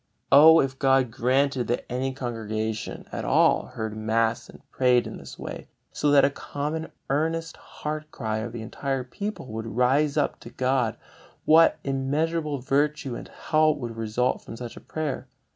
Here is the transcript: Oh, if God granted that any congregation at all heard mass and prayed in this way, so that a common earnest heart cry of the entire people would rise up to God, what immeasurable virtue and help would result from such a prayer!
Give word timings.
Oh, 0.31 0.59
if 0.61 0.79
God 0.79 1.11
granted 1.11 1.67
that 1.67 1.85
any 1.87 2.11
congregation 2.11 3.05
at 3.11 3.23
all 3.23 3.67
heard 3.67 3.95
mass 3.95 4.49
and 4.49 4.67
prayed 4.71 5.05
in 5.05 5.17
this 5.19 5.37
way, 5.37 5.67
so 5.91 6.09
that 6.09 6.25
a 6.25 6.31
common 6.31 6.91
earnest 7.11 7.55
heart 7.57 8.09
cry 8.09 8.39
of 8.39 8.51
the 8.51 8.63
entire 8.63 9.03
people 9.03 9.45
would 9.49 9.67
rise 9.77 10.17
up 10.17 10.39
to 10.39 10.49
God, 10.49 10.97
what 11.45 11.77
immeasurable 11.83 12.57
virtue 12.57 13.13
and 13.15 13.27
help 13.27 13.77
would 13.77 13.95
result 13.95 14.41
from 14.41 14.57
such 14.57 14.75
a 14.75 14.79
prayer! 14.81 15.27